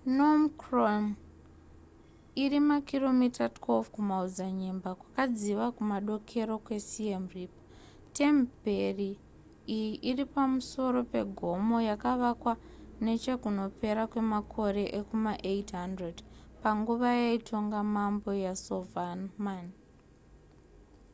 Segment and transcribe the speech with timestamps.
[0.00, 1.04] phnom krom
[2.44, 7.52] iri makiromita 12 kumaodzanyema kwakadziva kumadokero kwesiem reap
[8.18, 9.10] temperi
[9.76, 12.52] iyi iri pamusoro pegomo yakavakwa
[13.04, 16.16] nechekunopera kwemakore ekuma800
[16.62, 19.66] panguva yaitonga mambo yasovarman